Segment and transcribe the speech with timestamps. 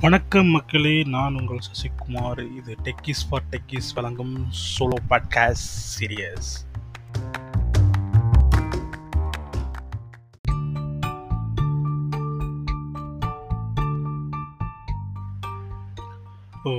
[0.00, 2.56] வணக்கம் மக்களே நான் உங்கள் சசிகுமார்.
[2.56, 5.66] இது டெக்கிஸ் ஃபார் டெக்கிஸ் வழங்கும் சோலோ பாட்காஸ்ட்
[5.98, 6.50] சீரியஸ்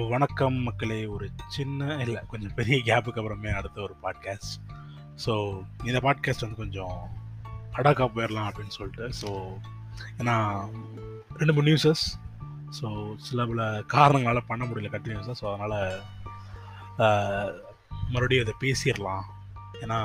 [0.10, 1.06] வணக்கம் மக்களே.
[1.06, 4.58] ஒரு சின்ன இல்லை கொஞ்சம் பெரிய கேப்புக்கு அப்புறமே அடுத்த ஒரு பாட்காஸ்ட்
[5.26, 7.08] ஸோ இந்த பாட்காஸ்ட் வந்து கொஞ்சம்
[7.74, 9.06] அடாக்கா போயிடலாம் அப்படின்னு சொல்லிட்டு.
[9.22, 9.30] ஸோ
[10.18, 10.36] ஏன்னா
[11.38, 12.04] ரெண்டு மூணு நியூஸஸ்
[12.78, 12.88] ஸோ
[13.28, 13.62] சில பல
[13.96, 15.78] காரணங்களால் பண்ண முடியல கண்டினியூஸாக ஸோ அதனால்
[18.14, 19.26] மறுபடியும் அதை பேசிடலாம்.
[19.84, 20.00] ஏன்னா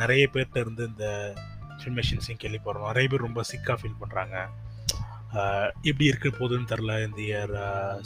[0.00, 1.06] நிறைய பேர்கிட்ட இருந்து இந்த
[1.74, 2.90] இன்ஃபர்மேஷன்ஸையும் கேள்விப்படுறோம்.
[2.92, 4.36] நிறைய பேர் ரொம்ப சிக்காக ஃபீல் பண்ணுறாங்க
[5.88, 7.54] எப்படி இருக்க போகுதுன்னு தெரில இந்த இயர்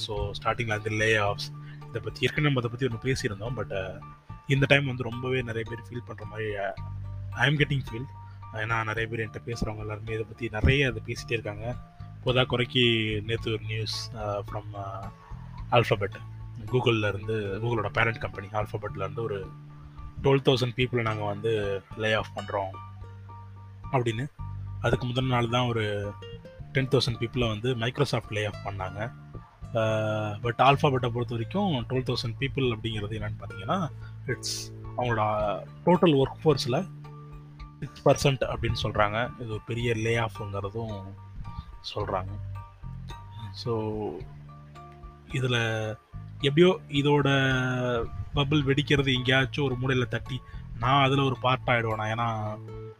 [0.04, 1.48] ஸோ ஸ்டார்டிங்கில் அந்த லே ஆஃப்ஸ்
[1.88, 3.56] இதை பற்றி ஏற்கனவே நம்ம அதை பற்றி ஒன்று பேசியிருந்தோம்.
[3.60, 3.74] பட்
[4.54, 6.48] இந்த டைம் வந்து ரொம்பவே நிறைய பேர் ஃபீல் பண்ணுற மாதிரி
[7.42, 8.08] ஐ எம் கெட்டிங் ஃபீல்
[8.62, 11.66] ஏன்னா நிறைய பேர் என்கிட்ட பேசுகிறவங்க எல்லாருமே இதை பற்றி நிறைய அதை பேசிகிட்டே இருக்காங்க.
[12.26, 12.80] இப்போதா குறைக்கி
[13.26, 13.96] நேற்று ஒரு நியூஸ்
[14.46, 14.70] ஃப்ரம்
[15.76, 16.14] ஆல்ஃபபெட்
[16.70, 19.36] கூகுளில் இருந்து கூகுளோட பேரண்ட் கம்பெனி ஆல்ஃபபெட்லேருந்து ஒரு
[20.24, 21.50] டுவெல் தௌசண்ட் பீப்புளை நாங்கள் வந்து
[22.04, 22.72] லே ஆஃப் பண்ணுறோம்
[23.92, 24.24] அப்படின்னு.
[24.86, 25.84] அதுக்கு முதல் நாள் தான் ஒரு
[26.76, 28.98] டென் தௌசண்ட் பீப்புளை வந்து மைக்ரோசாஃப்ட் லே ஆஃப் பண்ணாங்க.
[30.46, 33.78] பட் ஆல்ஃபாபெட்டை பொறுத்த வரைக்கும் டுவெல் தௌசண்ட் பீப்புள் அப்படிங்கிறது என்னென்னு பார்த்தீங்கன்னா
[34.34, 34.56] இட்ஸ்
[34.96, 35.26] அவங்களோட
[35.86, 36.78] டோட்டல் ஒர்க் ஃபோர்ஸில்
[37.82, 40.98] சிக்ஸ் பர்சன்ட் அப்படின்னு சொல்கிறாங்க இது ஒரு பெரிய லே ஆஃப்ங்கிறதும்
[41.94, 42.32] சொல்கிறாங்க
[43.64, 43.72] ஸோ
[45.32, 45.60] இதில்
[46.40, 47.28] எப்படியோ இதோட
[48.34, 50.40] பபிள் வெடிக்கிறது எங்கேயாச்சும் ஒரு மூலையில் தட்டி
[50.78, 52.26] நான் அதில் ஒரு பார்ட் ஆகிடுவேனா ஏன்னா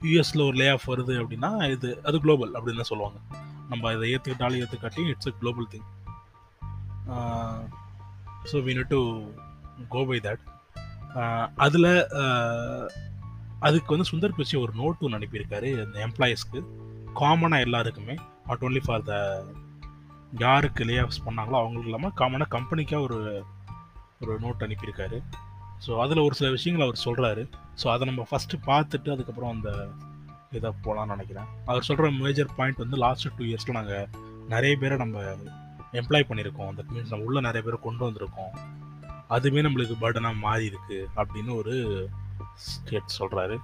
[0.03, 3.19] யூஎஸில் ஒரு லே ஆஃப் வருது அப்படின்னா இது அது குளோபல் அப்படின்னு தான் சொல்லுவாங்க.
[3.69, 5.87] நம்ம இதை ஏற்றுக்கிட்டாலும் ஏற்றுக்காட்டி it's a global thing
[8.53, 9.00] so we need to
[9.89, 10.45] go by that
[11.55, 11.91] அதில்
[13.59, 16.61] அதுக்கு வந்து சுந்தர் பிச்சை ஒரு நோட் ஒன்று அனுப்பியிருக்காரு இந்த எம்ப்ளாயீஸ்க்கு
[17.21, 18.17] காமனாக எல்லாருக்குமே.
[18.49, 19.15] நாட் ஓன்லி ஃபார் த
[20.45, 23.19] யாருக்கு லே ஆஃப்ஸ் பண்ணாங்களோ அவங்களுக்கு இல்லாமல் காமனாக கம்பெனிக்காக ஒரு
[24.23, 25.19] ஒரு நோட் அனுப்பியிருக்காரு.
[25.84, 27.43] ஸோ அதில் ஒரு சில விஷயங்கள் அவர் சொல்கிறாரு
[27.81, 29.71] ஸோ அதை நம்ம ஃபஸ்ட்டு பார்த்துட்டு அதுக்கப்புறம் அந்த
[30.59, 31.49] இதை போகலான்னு நினைக்கிறேன்.
[31.71, 34.09] அவர் சொல்கிற மேஜர் பாயிண்ட் வந்து லாஸ்ட் டூ இயர்ஸில் நாங்கள்
[34.55, 35.23] நிறைய பேரை நம்ம
[36.01, 36.73] எம்ப்ளாய் பண்ணியிருக்கோம்.
[36.79, 38.55] தட் மீன்ஸ் நம்ம உள்ளே நிறைய பேரை கொண்டு வந்திருக்கோம்.
[39.37, 41.75] அதுவுமே நம்மளுக்கு பர்டனாக மாறி இருக்கு அப்படின்னு ஒரு
[42.67, 43.56] ஸ்டேட் சொல்கிறாரு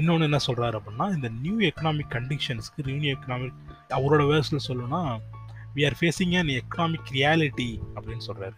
[0.00, 3.58] இன்னொன்று என்ன சொல்கிறாரு அப்படின்னா இந்த நியூ எக்கனாமிக் கண்டிஷன்ஸ்க்கு நியூ எக்கனாமிக்
[3.96, 5.18] அவரோட வேர்ஸில் சொல்லணும்னா
[5.74, 8.56] we are facing an economic reality அப்படின்னு சொல்கிறாரு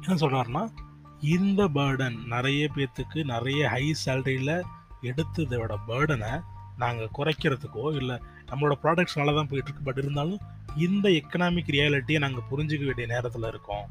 [0.00, 0.72] என்ன சொல்கிறாருன்னா
[1.20, 4.62] இந்த பேர்டன் நிறைய பேர்த்துக்கு நிறைய ஹை சேலரியில்
[5.02, 6.42] எடுத்ததோட பேர்டனை
[6.76, 10.40] நாங்கள் குறைக்கிறதுக்கோ இல்லை நம்மளோட ப்ராடக்ட்ஸ் நல்லா தான் போயிட்டுருக்கு பட் இருந்தாலும்
[10.76, 13.90] இந்த எக்கனாமிக் ரியாலிட்டியை நாங்கள் புரிஞ்சுக்க வேண்டிய நேரத்தில் இருக்கோம்.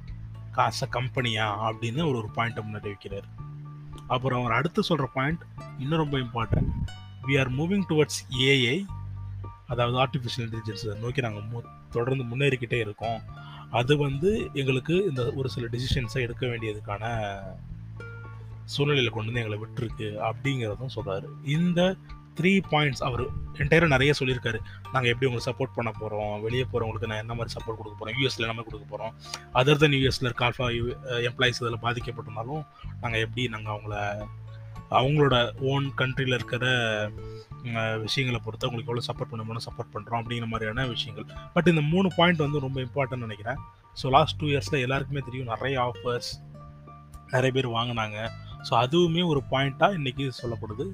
[0.51, 1.69] காசை கம்பெனியா?
[1.69, 3.27] அப்படின்னு ஒரு ஒரு பாயிண்ட்டை முன்னாடி வைக்கிறார்.
[4.07, 5.41] அப்புறம் அவர் அடுத்து சொல்கிற பாயிண்ட்
[5.79, 6.71] இன்னும் ரொம்ப important
[7.27, 8.85] we are moving towards AI
[9.73, 11.61] அதாவது ஆர்டிஃபிஷியல் இன்டெலிஜென்ஸை நோக்கி நாங்கள் மு
[11.95, 13.19] தொடர்ந்து முன்னேறிக்கிட்டே இருக்கோம்.
[13.79, 14.29] அது வந்து
[14.61, 17.05] எங்களுக்கு இந்த ஒரு சில டிசிஷன்ஸை எடுக்க வேண்டியதுக்கான
[18.73, 21.81] சூழ்நிலையில் கொண்டு வந்து எங்களை விட்டுருக்கு அப்படிங்கிறதும் சொல்கிறாரு இந்த
[22.39, 23.21] த்ரீ பாயிண்ட்ஸ் அவர்
[23.61, 24.59] என்டையராக நிறைய சொல்லியிருக்காரு.
[24.93, 28.45] நாங்கள் எப்படி உங்களுக்கு சப்போர்ட் பண்ண போகிறோம் வெளியே போகிறவங்களுக்கு நான் என்ன மாதிரி சப்போர்ட் கொடுக்க போகிறோம் யூஎஸில்
[28.45, 29.13] என்ன மாதிரி கொடுக்க போகிறோம்
[29.59, 30.67] அதர் தன் யூஎஸில் இருக்க ஆல்ஃபா
[31.29, 32.61] எம்ப்ளாயிஸ் இதில் பாதிக்கப்பட்டிருந்தாலும்
[33.01, 33.95] நாங்கள் எப்படி நாங்கள் அவங்கள
[34.99, 35.35] அவங்களோட
[35.71, 36.65] ஓன் கண்ட்ரியில் இருக்கிற
[38.05, 41.27] விஷயங்களை பொறுத்து அவங்களுக்கு எவ்வளோ சப்போர்ட் பண்ண சப்போர்ட் பண்ணுறோம் அப்படிங்கிற மாதிரியான விஷயங்கள்.
[41.55, 43.59] பட் இந்த மூணு பாயிண்ட் வந்து ரொம்ப இம்பார்ட்டன் நினைக்கிறேன்.
[44.01, 46.29] ஸோ லாஸ்ட் டூ இயர்ஸில் எல்லாருக்குமே தெரியும் நிறைய ஆஃபர்ஸ்
[47.33, 48.17] நிறைய பேர் வாங்கினாங்க.
[48.67, 50.85] ஸோ அதுவுமே ஒரு பாயிண்ட்டாக இன்றைக்கி சொல்லப்படுது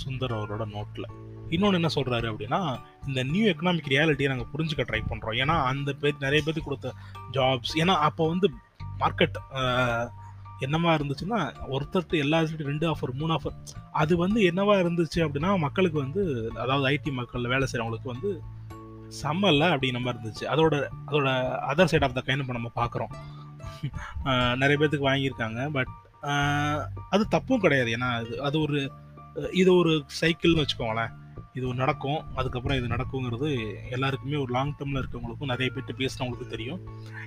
[0.00, 1.06] சுந்தர் அவரோட நோட்டில்
[1.54, 2.60] இன்னொன்று என்ன சொல்கிறாரு அப்படின்னா
[3.08, 6.92] இந்த நியூ எக்கனாமிக் ரியாலிட்டியை நாங்கள் புரிஞ்சுக்க ட்ரை பண்ணுறோம் ஏன்னா அந்த பேர் நிறைய பேருக்கு கொடுத்த
[7.36, 8.48] ஜாப்ஸ் ஏன்னா அப்போ வந்து
[9.02, 9.36] மார்க்கெட்
[10.60, 11.38] என்னவா இருந்துச்சுன்னா
[11.74, 12.38] ஒருத்தர்கிட்ட எல்லா
[12.70, 13.56] ரெண்டு ஆஃபர் மூணு ஆஃபர்
[14.02, 16.22] அது வந்து என்னவா இருந்துச்சு அப்படின்னா மக்களுக்கு வந்து
[16.64, 18.30] அதாவது ஐடி மக்கள் வேலை செய்கிறவங்களுக்கு வந்து
[19.22, 20.44] செம்மல்ல அப்படிங்கிற மாதிரி இருந்துச்சு.
[20.52, 20.74] அதோட
[21.08, 21.28] அதோட
[21.72, 23.12] other side of the coin இப்போ நம்ம பார்க்குறோம்
[24.62, 25.92] நிறைய பேர்த்துக்கு வாங்கியிருக்காங்க பட்
[27.14, 27.90] அது தப்பும் கிடையாது.
[27.96, 28.78] ஏன்னா அது அது ஒரு
[29.50, 31.12] இது ஒரு சைக்கிள்னு வச்சுக்கோங்களேன்.
[31.58, 32.20] இது ஒரு நடக்கும்.
[32.38, 33.48] அதுக்கப்புறம் இது நடக்குங்கிறது
[33.96, 36.80] எல்லாருக்குமே ஒரு லாங் டேர்மில் இருக்கவங்களுக்கும் நிறைய பேர்ட்டு பேசுகிறவங்களுக்கும் தெரியும்.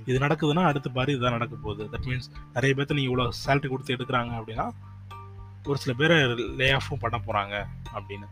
[0.09, 1.85] இது நடக்குதுன்னா அடுத்த பாரி இதுதான் நடக்க போகுது.
[1.93, 4.65] தட் மீன்ஸ் நிறைய பேர்த்து நீங்கள் இவ்வளோ சேலரி கொடுத்து எடுக்கிறாங்க அப்படின்னா
[5.71, 6.17] ஒரு சில பேரை
[6.59, 7.55] லே ஆஃபும் பண்ண போகிறாங்க
[7.97, 8.27] அப்படின்னு.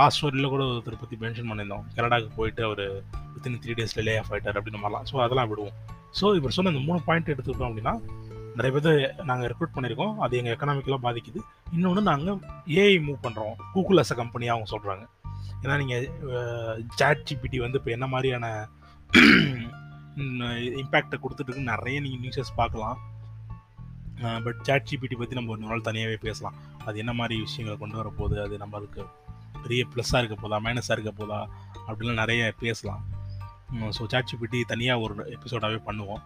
[0.00, 1.86] லாஸ்ட் ஸ்டோரியில் கூட ஒருத்தர் பற்றி மென்ஷன் பண்ணியிருந்தோம்.
[1.96, 2.84] கனடாவுக்கு போயிட்டு அவர்
[3.32, 5.06] வித்தின் த்ரீ டேஸில் லே ஆஃப் ஆகிட்டார் அப்படின்னு மாதிரிலாம்.
[5.10, 5.74] ஸோ அதெல்லாம் விடுவோம்.
[6.18, 7.94] ஸோ இவர் சொன்ன இந்த மூணு பாயிண்ட் எடுத்துக்கிட்டோம் அப்படின்னா
[8.58, 8.90] நிறைய பேர்
[9.28, 11.40] நாங்கள் ரெக்ரூட் பண்ணியிருக்கோம் அது எங்கள் எக்கனாமிக்கெலாம் பாதிக்குது.
[11.76, 12.38] இன்னொன்று நாங்கள்
[12.80, 15.04] ஏஐ மூவ் பண்ணுறோம் கூகுள் அஸ் அ கம்பெனியாக அவங்க சொல்கிறாங்க
[15.62, 16.04] ஏன்னா நீங்கள்
[17.00, 18.46] சாட் ஜிபிடி வந்து இப்போ என்ன மாதிரியான
[20.80, 22.98] இம்பேக்டை கொடுத்துட்டு நிறைய நீங்கள் நியூஸஸ் பார்க்கலாம்.
[24.44, 26.56] பட் சாட் ஜிபிடி பற்றி நம்ம ஒரு நாள் தனியாகவே பேசலாம்.
[26.86, 28.36] அது என்ன மாதிரி விஷயங்களை கொண்டு வர போகுது?
[28.44, 29.02] அது நம்மளுக்கு
[29.64, 30.56] பெரிய ப்ளஸ்ஸாக இருக்க போதா?
[30.66, 31.40] மைனஸாக இருக்க போதா?
[31.88, 33.02] அப்படிலாம் நிறைய பேசலாம்.
[33.96, 36.22] ஸோ சாட்சிபிட்டி தனியாக ஒரு எபிசோடாகவே பண்ணுவோம்.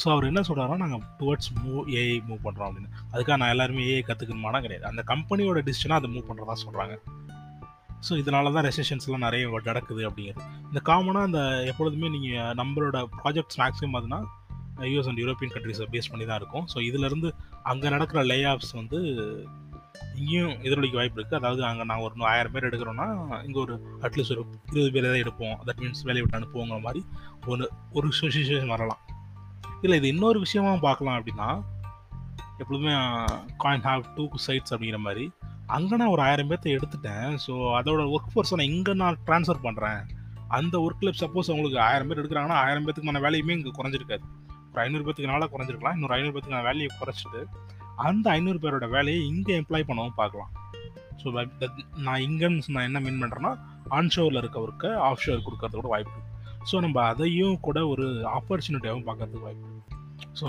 [0.00, 2.90] ஸோ அவர் என்ன சொல்கிறாருன்னா நாங்கள் டுவர்ட்ஸ் மூவ் ஏஐ மூவ் பண்ணுறோம் அப்படின்னு.
[3.12, 4.86] அதுக்காக நான் எல்லாருமே ஏஐ கற்றுக்கணுமானா கிடையாது.
[4.90, 6.96] அந்த கம்பெனியோட டிசிஷனாக அதை மூவ் பண்ணுறதா சொல்கிறாங்க
[8.06, 10.42] ஸோ இதனால தான் ரெசிஷன்ஸ்லாம் நிறைய நடக்குது அப்படிங்கிறது.
[10.70, 14.18] இந்த காமனாக அந்த எப்பொழுதுமே நீங்கள் நம்மளோட ப்ராஜெக்ட்ஸ் மேக்ஸிமம் அதுனா
[14.92, 16.66] யூஎஸ் அண்ட் யூரோப்பியன் கண்ட்ரிஸை பேஸ் பண்ணி தான் இருக்கும்.
[16.72, 17.28] ஸோ இதுலேருந்து
[17.72, 18.98] அங்கே நடக்கிற லே ஆஃப்ஸ் வந்து
[20.20, 23.06] இங்கேயும் எதிரொலிக்க வாய்ப்பு இருக்குது அதாவது அங்கே நாங்கள் ஒரு ஆயிரம் பேர் எடுக்கிறோன்னா
[23.46, 23.74] இங்கே ஒரு
[24.06, 25.56] அட்லீஸ்ட் ஒரு இருபது பேர் தான் எடுப்போம்.
[25.68, 27.02] தட் மீன்ஸ் வேலையை விட்டு அனுப்புவோங்கிற மாதிரி
[27.52, 27.66] ஒரு
[27.98, 29.00] ஒரு சுச்சுவேஷன் வரலாம்.
[29.84, 31.48] இல்லை இது இன்னொரு விஷயமா பார்க்கலாம் அப்படின்னா
[32.60, 32.92] எப்பொழுதுமே
[33.62, 35.24] காயின் ஹாவ் டூ சைட்ஸ் அப்படிங்கிற மாதிரி.
[35.76, 37.28] அங்கே நான் ஒரு ஆயிரம் பேர்த்த எடுத்துட்டேன்.
[37.44, 40.00] ஸோ அதோட ஒர்க் ஃபோர்ஸை நான் இங்கே நான் ட்ரான்ஸ்ஃபர் பண்ணுறேன்
[40.58, 44.24] அந்த ஒர்க்கில் சப்போஸ் அவங்களுக்கு ஆயிரம் பேர் எடுக்கிறாங்கன்னா ஆயிரம் பேத்துக்கான வேலையுமே இங்கே குறைஞ்சிருக்காது.
[44.72, 45.96] ஒரு ஐநூறு பேத்துக்குனால குறைஞ்சிருக்கலாம்.
[45.98, 47.42] இன்னொரு ஐநூறு பேத்துக்கான வேலையை குறைச்சிட்டு
[48.08, 50.52] அந்த ஐநூறு பேரோட வேலையை இங்கே எம்ப்ளாய் பண்ணவும் பார்க்கலாம்.
[51.22, 51.26] ஸோ
[52.06, 53.52] நான் இங்கேன்னு நான் என்ன மீன் பண்ணுறேன்னா
[53.98, 56.23] ஆன்ஷோரில் இருக்க ஒர்க்கை ஆஃப் ஷோர் கொடுக்கறதுக்கு கூட வாய்ப்பு
[56.70, 58.04] ஸோ நம்ம அதையும் கூட ஒரு
[58.38, 59.72] ஆப்பர்ச்சுனிட்டியாகவும் பார்க்கறதுக்கு வாய்ப்பு
[60.40, 60.48] ஸோ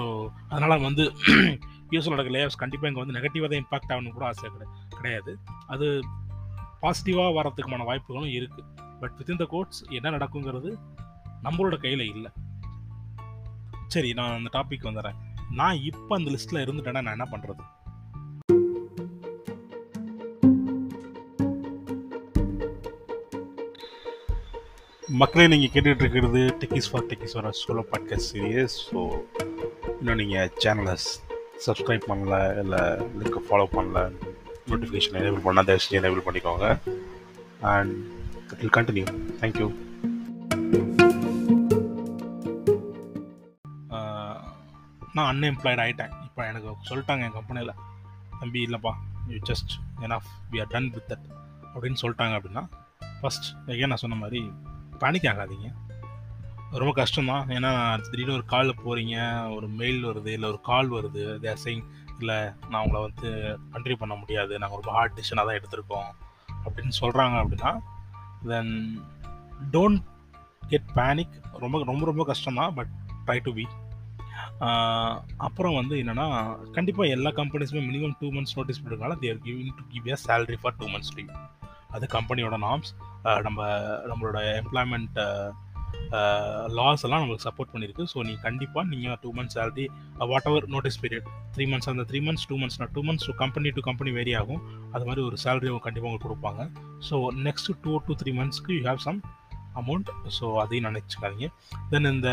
[0.49, 1.03] அதனால் வந்து
[1.93, 5.31] யூஎஸ்ல நடக்கிற லேயர்ஸ் கண்டிப்பாக இங்கே வந்து நெகட்டிவாக தான் இம்பாக்ட் ஆகணும் கூட ஆசை கிடையாது கிடையாது.
[5.73, 5.87] அது
[6.83, 8.69] பாசிட்டிவாக வரதுக்குமான வாய்ப்புகளும் இருக்குது
[9.01, 10.71] பட் வித்தின் த கோட்ஸ் என்ன நடக்குங்கிறது
[11.43, 12.31] நம்மளோட கையில் இல்லை.
[13.93, 15.19] சரி நான் அந்த டாபிக் வந்துடுறேன்
[15.59, 17.63] நான் இப்போ அந்த லிஸ்ட்டில் இருந்துட்டேன்னா நான் என்ன பண்ணுறது
[25.09, 29.01] மக்களே நீங்கள் கேட்டுகிட்டு இருக்கிறது டெக்கிஸ் ஃபார் டெக்கிஸ் வர சோலோ பாட்காஸ்ட் சீரியஸ் ஸோ
[29.99, 30.95] இன்னும் நீங்கள் சேனலை
[31.65, 32.81] சப்ஸ்கிரைப் பண்ணல இல்லை
[33.19, 33.99] லிங்க்கை ஃபாலோ பண்ணல
[34.69, 36.67] நோட்டிஃபிகேஷன் எனேபிள் பண்ணால் தயவுசெய்து எனேபிள் பண்ணிக்கோங்க.
[37.61, 37.93] And
[38.51, 39.05] it will continue
[39.41, 39.67] thank you
[45.13, 47.73] நான் அன்எம்ப்ளாய்டு ஆகிட்டேன் இப்போ எனக்கு சொல்லிட்டாங்க என் கம்பெனியில்
[48.39, 48.93] தம்பி இல்லைப்பா
[49.27, 51.27] you just end off we are done with that
[51.75, 52.63] அப்படின்னு சொல்லிட்டாங்க அப்படின்னா
[53.21, 54.41] ஃபஸ்ட் எகே நான் சொன்ன மாதிரி
[55.03, 55.69] பேனிக் ஆகாதீங்க
[56.81, 57.45] ரொம்ப கஷ்டம்தான்.
[57.57, 57.71] ஏன்னா
[58.05, 59.17] திடீர்னு ஒரு காலில் போகிறீங்க
[59.55, 61.83] ஒரு மெயில் வருது இல்லை ஒரு கால் வருது தேர் செயிங்
[62.19, 62.37] இல்லை
[62.69, 63.29] நான் உங்களை வந்து
[63.73, 64.53] கண்ட்ரி பண்ண முடியாது.
[64.61, 66.11] நாங்கள் ரொம்ப ஹார்ட் டிசிஷனாக தான் எடுத்திருக்கோம்.
[66.65, 67.71] அப்படின்னு சொல்கிறாங்க அப்படின்னா
[68.51, 68.73] தென்
[69.75, 70.03] டோன்ட்
[70.71, 72.93] கெட் பேனிக் ரொம்ப ரொம்ப ரொம்ப கஷ்டம் தான் பட்
[73.25, 73.65] ட்ரை டு பி
[75.45, 76.27] அப்புறம் வந்து என்னென்னா
[76.75, 80.75] கண்டிப்பாக எல்லா கம்பெனிஸுமே மினிமம் டூ மந்த்ஸ் நோட்டீஸ் பண்ணுறதுனால they're giving to give a salary for
[80.79, 81.31] two months leave
[81.95, 82.91] அது கம்பெனியோட நாம்ஸ்
[83.47, 83.67] நம்ம
[84.09, 85.19] நம்மளோட எம்ப்ளாய்மெண்ட்
[86.77, 89.85] லாஸ் எல்லாம் நம்மளுக்கு சப்போர்ட் பண்ணியிருக்கு ஸோ நீங்கள் கண்டிப்பாக நீங்கள் two months salary
[90.49, 94.11] whatever notice period three months அந்த three months two மந்த்ஸ்னா two months company to company
[94.17, 94.61] vary ஆகும்.
[94.93, 96.61] அது மாதிரி ஒரு சேலரி கண்டிப்பாக உங்களுக்கு கொடுப்பாங்க.
[97.07, 97.17] So
[97.47, 99.21] next two to three மந்த்ஸ்க்கு you have some
[99.81, 101.49] amount so அதையும் நினச்சிக்காதீங்க.
[101.93, 102.29] தென் இந்த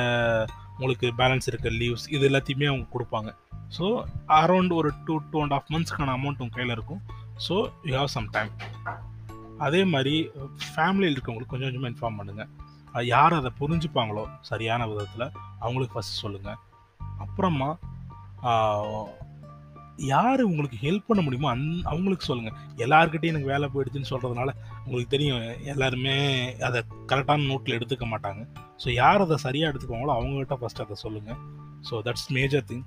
[0.74, 3.30] உங்களுக்கு பேலன்ஸ் இருக்க லீவ்ஸ் இது எல்லாத்தையுமே அவங்க கொடுப்பாங்க.
[3.78, 3.86] ஸோ
[4.42, 7.02] அரௌண்ட் ஒரு டூ டூ அண்ட் ஆஃப் மந்த்ஸ்க்கான அமௌண்ட் உங்கள் கையில் இருக்கும்.
[7.48, 7.56] So
[7.88, 8.52] you have some time
[9.66, 10.14] அதே மாதிரி
[10.66, 12.50] ஃபேமிலியில் இருக்கவங்களுக்கு கொஞ்சம் கொஞ்சமாக இன்ஃபார்ம் பண்ணுங்கள்
[13.14, 15.26] யார் அதை புரிஞ்சுப்பாங்களோ சரியான விதத்தில்
[15.64, 16.60] அவங்களுக்கு ஃபஸ்ட் சொல்லுங்கள்
[17.24, 17.70] அப்புறமா
[20.10, 24.50] யார் உங்களுக்கு ஹெல்ப் பண்ண முடியுமோ அந் அவங்களுக்கு சொல்லுங்கள் எல்லாருக்கிட்டையும் எனக்கு வேலை போயிடுச்சுன்னு சொல்கிறதுனால
[24.84, 25.42] உங்களுக்கு தெரியும்
[25.72, 26.14] எல்லாருமே
[26.68, 26.80] அதை
[27.10, 28.42] கரெக்டான நோட்டில் எடுத்துக்க மாட்டாங்க.
[28.82, 31.40] ஸோ யார் அதை சரியாக எடுத்துக்கோங்களோ அவங்ககிட்ட ஃபஸ்ட் அதை சொல்லுங்கள்
[31.88, 32.86] so that's major thing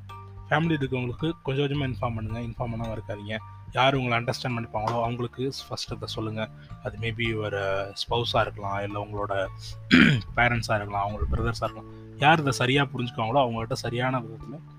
[0.49, 3.37] family இருக்கவங்களுக்கு கொஞ்சம் கொஞ்சமாக இன்ஃபார்ம் பண்ணுங்கள் இன்ஃபார்ம் பண்ணாமல் இருக்காதிங்க.
[3.71, 6.49] யார் உங்களை அண்டர்ஸ்டாண்ட் பண்ணிப்பாங்களோ அவங்களுக்கு ஃபஸ்ட்டு அதை சொல்லுங்கள்
[6.83, 7.61] அது மேபி ஒரு
[8.01, 9.33] ஸ்பௌஸாக இருக்கலாம் இல்லை உங்களோட
[10.37, 11.91] பேரண்ட்ஸாக இருக்கலாம் அவங்களோட பிரதர்ஸாக இருக்கலாம்.
[12.17, 14.73] யார் இதை சரியாக புரிஞ்சுக்குவாங்களோ அவங்கள்ட்ட சரியான விதத்தில்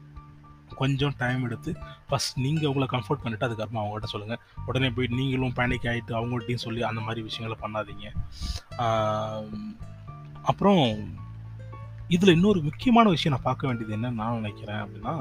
[0.77, 1.77] கொஞ்சம் டைம் எடுத்து
[2.11, 6.83] ஃபஸ்ட் நீங்கள் உங்களை கம்ஃபர்ட் பண்ணிவிட்டு அதுக்கப்புறமா அவங்கள்ட்ட சொல்லுங்கள் உடனே போய் நீங்களும் பேனிக் ஆகிட்டு அவங்கள்ட்டையும் சொல்லி
[6.83, 8.07] அந்த மாதிரி விஷயங்களை பண்ணாதீங்க.
[10.43, 10.83] அப்புறம்
[12.09, 15.15] இதில் இன்னொரு முக்கியமான விஷயம் நான் பார்க்க வேண்டியது என்னன்னு நான் நினைக்கிறேன் அப்படின்னா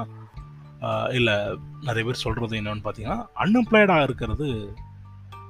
[1.14, 4.74] இல்லை நிறைய பேர் சொல்கிறது என்னென்னு பார்த்தீங்கன்னா அன்எம்ப்ளாய்டாக இருக்கிறது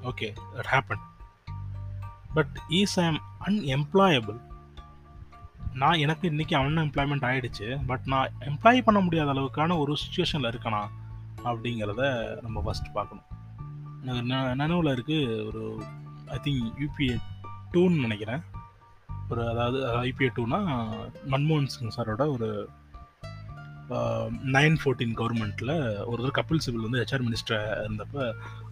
[0.02, 1.04] okay that happen
[2.34, 4.40] but is I am unemployable
[5.74, 10.88] நான் எனக்கு இன்றைக்கி அன்எம்ப்ளாய்மெண்ட் ஆகிடுச்சு பட் நான் எம்ப்ளாய் பண்ண முடியாத அளவுக்கான ஒரு சுச்சுவேஷனில் இருக்கணா
[11.44, 13.26] அப்படிங்கிறத நம்ம ஃபஸ்ட் பார்க்கணும்.
[14.04, 15.84] எனக்கு நினைவில் இருக்குது ஒரு
[16.28, 17.18] ஐ திங்க் யூபிஏ
[17.72, 18.42] டூன்னு நினைக்கிறேன்.
[19.30, 20.88] ஒரு அதாவது ஐபிஏ டூனா
[21.30, 22.70] மன்மோகன் சிங் சாரோட ஒரு
[24.56, 25.74] நைன் ஃபோர்டீன் கவர்மெண்ட்டில்
[26.12, 28.24] ஒரு தடவை கபில் சிபில் வந்து ஹெச்ஆர் மினிஸ்டராக இருந்தப்போ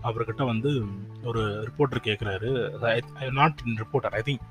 [0.08, 0.70] அவர்கிட்ட வந்து
[1.32, 2.50] ஒரு ரிப்போர்ட்டர் கேட்குறாரு
[3.39, 4.43] not in reporter I think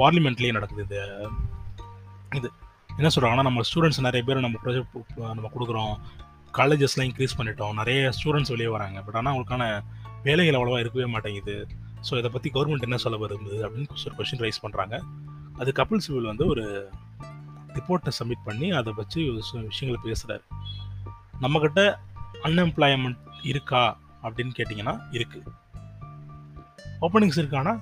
[0.00, 1.00] பார்லிமெண்ட்லேயே நடக்குது இது
[2.38, 2.48] இது.
[2.98, 4.94] என்ன சொல்கிறாங்கன்னா நம்ம ஸ்டூடெண்ட்ஸ் நிறைய பேர் நம்ம ப்ரொஜெக்ட்
[5.38, 5.94] நம்ம கொடுக்குறோம்.
[6.58, 7.74] காலேஜஸ்லாம் இன்க்ரீஸ் பண்ணிட்டோம்.
[7.80, 8.98] நிறைய ஸ்டூடெண்ட்ஸ் வெளியே வராங்க.
[9.06, 9.64] பட் ஆனால் அவங்களுக்கான
[10.26, 11.56] வேலைகள் அவ்வளோவா இருக்கவே மாட்டேங்குது.
[12.08, 14.94] ஸோ இதை பற்றி கவர்மெண்ட் என்ன சொல்ல வருது அப்படின்னு ஒரு கொஷின் ரைஸ் பண்ணுறாங்க
[15.62, 16.64] அது கபில் சிவில் வந்து ஒரு
[17.76, 19.18] ரிப்போர்ட்டை சப்மிட் பண்ணி அதை வச்சு
[19.70, 20.44] விஷயங்களை பேசுகிறாரு
[21.40, 21.82] நம்மக்கிட்ட
[22.46, 23.82] அன்எம்ப்ளாய்மெண்ட் இருக்கா
[24.24, 25.52] அப்படின்னு கேட்டிங்கன்னா இருக்குது
[27.06, 27.72] ஓப்பனிங்ஸ் இருக்கானா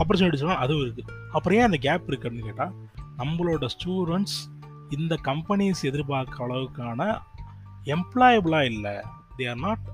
[0.00, 2.74] ஆப்பர்ச்சுனிட்டிஸ் அதுவும் இருக்குது அப்புறம் ஏன் அந்த கேப் இருக்குது அப்படின்னு கேட்டால்
[3.20, 4.38] நம்மளோட ஸ்டூடெண்ட்ஸ்
[4.96, 7.02] இந்த கம்பெனிஸ் எதிர்பார்க்குற அளவுக்கான
[7.96, 8.94] எம்ப்ளாயபிளாக இல்லை.
[9.36, 9.84] தே ஆர் நாட்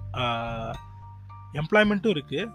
[1.61, 2.51] எம்ப்ளாய்மெண்ட்டும் இருக்குது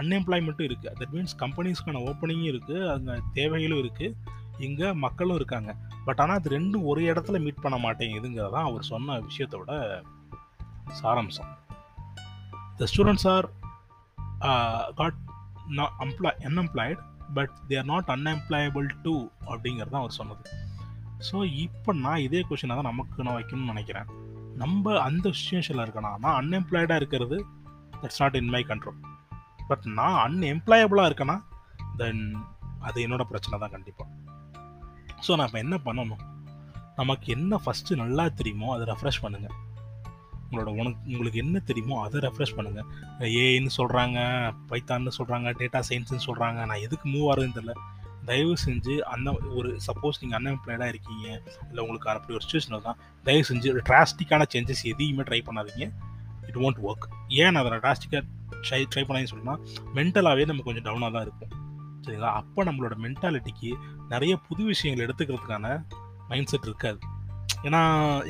[0.00, 4.14] அன்எம்ப்ளாய்மெண்ட்டும் இருக்குது தட் மீன்ஸ் கம்பெனிஸ்க்கான ஓப்பனிங்கும் இருக்குது அங்கே தேவைகளும் இருக்குது
[4.66, 5.70] இங்கே மக்களும் இருக்காங்க.
[6.08, 9.72] பட் ஆனால் அது ரெண்டும் ஒரு இடத்துல மீட் பண்ண மாட்டேங்குதுங்கிறது தான் அவர் சொன்ன விஷயத்தோட
[11.00, 11.50] சாராம்சம்.
[12.78, 13.48] The students are
[15.00, 15.18] got
[16.04, 17.00] employ unemployed
[17.36, 19.14] but they are not unemployable too
[19.50, 20.44] அப்படிங்கிறது தான் அவர் சொன்னது.
[21.28, 24.08] ஸோ இப்போ நான் இதே கொஷினை தான் நமக்கு நான் வைக்கணும்னு நினைக்கிறேன்.
[24.62, 26.16] நம்ம அந்த சுச்சுவேஷனில் இருக்கணும்.
[26.24, 27.38] நான் அன்எம்ப்ளாய்டாக இருக்கிறது
[28.00, 28.98] that's not in my control
[29.70, 31.36] but நான் அன்எம்ப்ளாயபிளாக இருக்கேன்னா
[32.00, 32.22] தென்
[32.88, 34.08] அது என்னோடய பிரச்சனை தான் கண்டிப்பாக
[35.22, 36.22] ஸோ நான் இப்போ என்ன பண்ணணும்?
[36.96, 39.56] நமக்கு என்ன ஃபஸ்ட்டு நல்லா தெரியுமோ அதை ரெஃப்ரெஷ் பண்ணுங்கள்
[40.44, 42.86] உங்களோட உனக்கு உங்களுக்கு என்ன தெரியுமோ அதை ரெஃப்ரெஷ் பண்ணுங்கள்
[43.42, 44.18] ஏன்னு சொல்கிறாங்க
[44.70, 47.74] பைத்தான்னு சொல்கிறாங்க டேட்டா சயின்ஸ்னு சொல்கிறாங்க நான் எதுக்கு மூவ் ஆகுதுன்னு தெரில
[48.24, 51.26] தயவு செஞ்சு அந்த ஒரு சப்போஸ் நீங்கள் அன்எம்ப்ளாய்டாக இருக்கீங்க
[51.68, 55.86] இல்லை உங்களுக்கு அப்படி ஒரு சுச்சுவேஷன் தான் தயவு செஞ்சு ஒரு டிராஸ்டிக்கான சேஞ்சஸ் எதையுமே ட்ரை பண்ணாதீங்க.
[56.42, 58.24] இட் ஒன்ட் ஒர்க் ஏன் நான் அதை டிராஸ்டிக்காக
[58.62, 59.60] ட்ரை ட்ரை பண்ணாதீங்கன்னு சொன்னால்
[59.94, 61.52] மென்டலாகவே நம்ம கொஞ்சம் டவுனாக தான் இருக்கும்
[62.08, 63.70] சரிங்களா அப்போ நம்மளோட மென்டாலிட்டிக்கு
[64.12, 65.66] நிறைய புது விஷயங்கள் எடுத்துக்கிறதுக்கான
[66.28, 66.98] மைண்ட் செட் இருக்காது.
[67.66, 67.80] ஏன்னா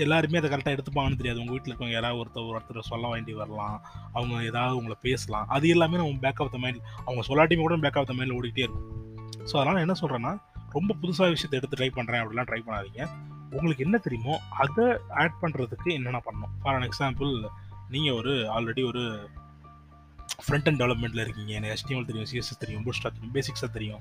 [0.04, 1.40] எல்லாருமே அதை கரெக்டாக எடுத்துப்பாங்கன்னு தெரியாது.
[1.40, 3.76] உங்கள் வீட்டில் இருக்கவங்க யாராவது ஒருத்தர் ஒருத்தர் சொல்ல வேண்டி வரலாம்.
[4.12, 5.48] அவங்க ஏதாவது உங்களை பேசலாம்.
[5.56, 8.66] அது எல்லாமே நம்ம பேக் ஆஃப் த மைண்ட் அவங்க சொல்லாட்டியுமே கூட பேக் ஆஃப் த மைண்டில் ஓடிக்கிட்டே
[8.66, 8.86] இருக்கும்.
[9.50, 10.32] ஸோ அதனால் என்ன சொல்கிறேன்னா
[10.76, 13.02] ரொம்ப புதுசாக விஷயத்தை எடுத்து ட்ரை பண்ணுறேன் அப்படிலாம் ட்ரை பண்ணாதீங்க.
[13.56, 14.86] உங்களுக்கு என்ன தெரியுமோ அதை
[15.22, 16.54] ஆட் பண்ணுறதுக்கு என்னென்ன பண்ணணும்?
[16.62, 17.32] ஃபார் அன் எக்ஸாம்பிள்
[17.94, 19.04] நீங்கள் ஒரு ஆல்ரெடி ஒரு
[20.44, 21.52] ஃப்ரண்ட் அண்ட் டெவலப்மெண்ட்டில் இருக்கீங்க.
[21.52, 24.00] எனக்கு HTML தெரியும் சிஎஸ்எஸ் தெரியும் பூஸ்டாக் தெரியும் பேசிக்ஸாக தெரியும்.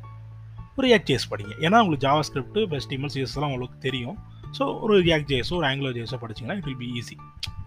[0.76, 1.54] ஒரு ரியாக்ட் ஜேஸ் படிங்க.
[1.66, 4.18] ஏன்னா உங்களுக்கு ஜாவா ஸ்கிரிப்ட் HTML சிஎஸ்எஸ்லாம் உங்களுக்கு தெரியும்.
[4.58, 7.16] ஸோ ஒரு ரியாக்ட் ஜேஸோ ஒரு ஆங்கிலோ ஜேஸோ படிச்சிங்கன்னா it will be easy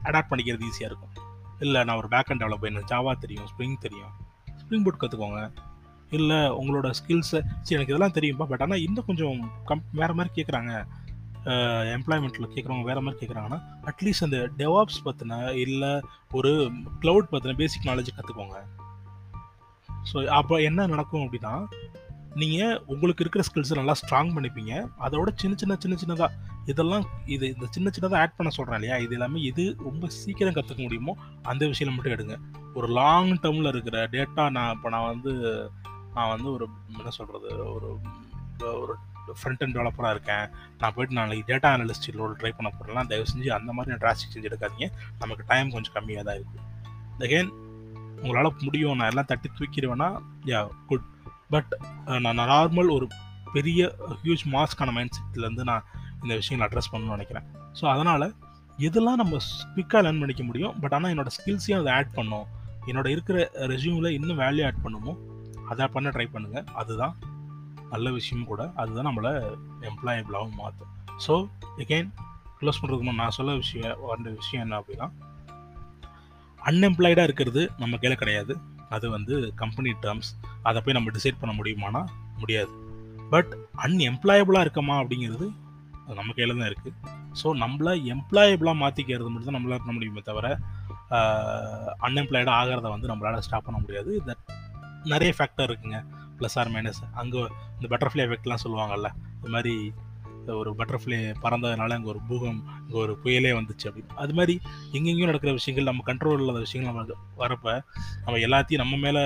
[0.05, 1.15] adapt பண்ணிக்கிறது ஈஸியாக இருக்கும்.
[1.59, 4.13] இல்லை நான் ஒரு பேக் அண்ட் டெவலப் எனக்கு ஜாவா தெரியும் ஸ்ப்ரிங் தெரியும்.
[4.63, 5.53] ஸ்ப்ரிங் போட் கற்றுக்கோங்க
[6.11, 10.73] இல்லை உங்களோட ஸ்கில்ஸை சரி எனக்கு இதெல்லாம் தெரியும்பா பட் ஆனால் இன்னும் கொஞ்சம் கம் வேறு மாதிரி கேட்குறாங்க
[11.97, 16.01] எம்ப்ளாய்மெண்ட்டில் கேட்குறவங்க வேறு மாதிரி கேட்குறாங்கன்னா அட்லீஸ்ட் அந்த டெவாப்ஸ் பற்றின இல்லை
[16.33, 16.71] ஒரு
[17.01, 18.59] க்ளவுட் பற்றின பேசிக் நாலேஜ் கற்றுக்கோங்க
[20.13, 21.69] ஸோ அப்போ என்ன நடக்கும் அப்படின்னா
[22.35, 24.89] நீங்கள் உங்களுக்கு இருக்கிற ஸ்கில்ஸை நல்லா ஸ்ட்ராங் பண்ணிப்பீங்க.
[25.01, 26.29] அதோட சின்ன சின்ன சின்ன சின்னதாக
[26.67, 28.97] இதெல்லாம் இது இந்த சின்ன சின்னதாக ஆட் பண்ண சொல்கிறேன் இல்லையா?
[29.05, 32.37] இது எல்லாமே எது ரொம்ப சீக்கிரம் கற்றுக்க முடியுமோ அந்த விஷயம் மட்டும் எடுங்க.
[32.75, 35.33] ஒரு லாங் டேர்மில் இருக்கிற டேட்டா நான் இப்போ நான் வந்து
[36.15, 37.99] நான் வந்து ஒரு என்ன சொல்கிறது ஒரு
[38.73, 38.97] ஒரு
[39.41, 40.45] ஃப்ரண்ட் அண்ட் டெவலப்பராக இருக்கேன்.
[40.81, 44.51] நான் போயிட்டு நாளைக்கு டேட்டா அனலிஸ்ட் ரோல் ட்ரை பண்ண போகிறேன் தயவு செஞ்சு அந்த மாதிரி டிராஸ்டிக் செஞ்சு
[44.51, 44.89] எடுக்காதீங்க.
[45.23, 46.67] நமக்கு டைம் கொஞ்சம் கம்மியாக தான் இருக்குது
[47.25, 47.51] அகெயின்
[48.23, 48.97] உங்களால் முடியும்.
[48.99, 50.09] நான் எல்லாம் தட்டி தூக்கிடுவேன்னா
[50.53, 50.61] யா
[50.91, 51.09] குட்
[51.55, 51.73] பட்
[52.25, 53.09] நான் நார்மல் ஒரு
[53.55, 53.81] பெரிய
[54.23, 55.85] ஹியூஜ் மாஸ்க்கான மைண்ட் செட்லேருந்து நான்
[56.23, 57.47] இந்த விஷயங்களை அட்ரஸ் பண்ணணும்னு நினைக்கிறேன்.
[57.79, 58.27] ஸோ அதனால்
[58.87, 59.39] இதெல்லாம் நம்ம
[59.73, 62.47] குவிக்காக லேர்ன் பண்ணிக்க முடியும் பட் ஆனால் என்னோடய ஸ்கில்ஸையும் அதை ஆட் பண்ணும்?
[62.91, 63.39] என்னோட இருக்கிற
[63.73, 65.13] ரெசியூமில் இன்னும் வேல்யூ ஆட் பண்ணுமோ?
[65.73, 67.15] அதை பண்ண ட்ரை பண்ணுங்கள் அதுதான்
[67.93, 69.33] நல்ல விஷயமும் கூட அதுதான் நம்மளை
[69.91, 70.93] எம்ப்ளாயபிளாகவும் மாற்றும்
[71.27, 71.35] ஸோ
[71.85, 72.11] எகெயின்
[72.61, 75.09] க்ளோஸ் பண்ணுறதுக்கு நான் சொல்ல விஷயம் வந்த விஷயம் என்ன அப்படின்னா
[76.69, 78.53] அன்எம்ப்ளாய்டாக இருக்கிறது நம்ம கையில் கிடையாது.
[78.95, 80.31] அது வந்து கம்பெனி டேர்ம்ஸ்
[80.69, 82.03] அதை போய் நம்ம டிசைட் பண்ண முடியுமானா
[82.43, 82.73] முடியாது.
[83.33, 83.53] பட்
[83.85, 85.47] அன்எம்ப்ளாயபிளாக இருக்கமா அப்படிங்கிறது
[86.05, 86.97] அது நம்ம கையில் தான் இருக்குது
[87.41, 90.47] ஸோ நம்மளை எம்ப்ளாயபிளாக மாற்றிக்கிறது மட்டும் தான் நம்மளால் பண்ண முடியுமே தவிர
[92.07, 94.11] அன்எம்ப்ளாய்டாக ஆகிறத வந்து நம்மளால் ஸ்டாப் பண்ண முடியாது.
[94.29, 94.45] தட்
[95.13, 95.99] நிறைய ஃபேக்டர் இருக்குங்க.
[96.41, 97.41] ப்ளஸ் ஆர் மைனஸ் அங்கே
[97.77, 99.11] இந்த பட்டர்ஃப்ளை எஃபெக்ட்லாம் சொல்லுவாங்கல்ல.
[99.37, 99.75] இந்த மாதிரி
[100.61, 104.55] ஒரு பட்டர்ஃப்ளை பறந்ததுனால அங்கே ஒரு பூகம் இங்கே ஒரு புயலே வந்துச்சு அப்படின்னு அது மாதிரி
[104.93, 107.75] எங்கெங்கேயும் நடக்கிற விஷயங்கள் நம்ம கண்ட்ரோல் இல்லாத விஷயங்கள் நம்ம வரப்போ
[108.25, 109.23] நம்ம எல்லாத்தையும் நம்ம மேலே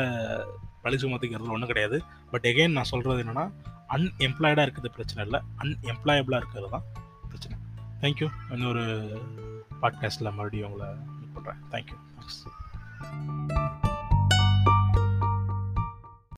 [0.85, 1.99] பழி சுமத்திக்கிறது ஒன்றும் கிடையாது.
[2.33, 3.47] பட் எகெயின் நான் சொல்கிறது என்னென்னா
[3.97, 5.40] அன்எம்ப்ளாய்டாக இருக்கிறது பிரச்சனை இல்லை.
[5.62, 6.87] அன்எம்ப்ளாயபிளாக இருக்கிறது தான்
[7.30, 7.56] பிரச்சனை.
[8.02, 8.85] தேங்க்யூ இன்னொரு
[9.83, 10.90] பாட்காஸ்ட்டில் மறுபடியும் உங்களை
[11.37, 13.93] பண்ணுறேன் தேங்க்யூ தேங்க்ஸ்